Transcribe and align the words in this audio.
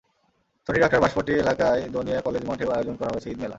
শনির 0.69 0.83
আখড়ার 0.83 1.03
বাঁশপট্টি 1.03 1.31
এলাকায় 1.35 1.81
দনিয়া 1.89 2.19
কলেজ 2.21 2.43
মাঠেও 2.45 2.69
আয়োজন 2.71 2.95
করা 2.99 3.11
হয়েছে 3.13 3.29
ঈদমেলা। 3.29 3.49